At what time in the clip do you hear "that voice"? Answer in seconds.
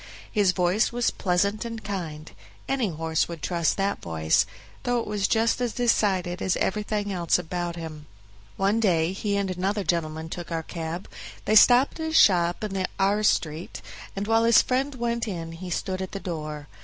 3.77-4.47